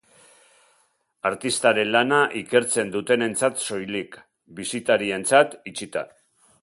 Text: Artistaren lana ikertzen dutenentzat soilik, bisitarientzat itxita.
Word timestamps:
Artistaren 1.29 1.91
lana 1.95 2.21
ikertzen 2.39 2.89
dutenentzat 2.95 3.61
soilik, 3.67 4.19
bisitarientzat 4.61 5.55
itxita. 5.75 6.05